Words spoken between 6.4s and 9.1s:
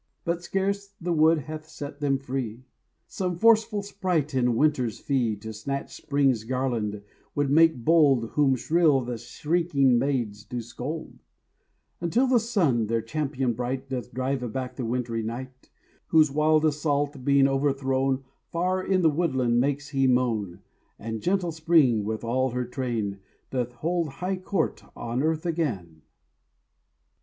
garland would make bold, Whom shrill